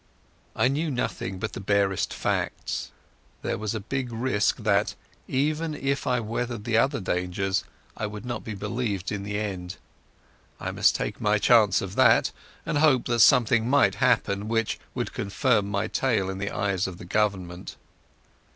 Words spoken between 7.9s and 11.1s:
I would not be believed in the end. I must